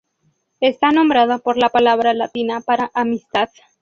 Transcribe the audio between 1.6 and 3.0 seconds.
palabra latina para